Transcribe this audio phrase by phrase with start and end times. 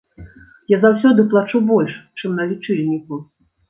[0.75, 3.27] Я заўсёды плачу больш, чым на лічыльніку.